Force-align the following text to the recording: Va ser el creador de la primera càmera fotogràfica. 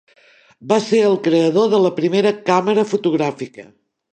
Va 0.71 0.77
ser 0.85 1.01
el 1.09 1.17
creador 1.27 1.69
de 1.75 1.81
la 1.83 1.91
primera 1.99 2.33
càmera 2.51 2.89
fotogràfica. 2.95 3.69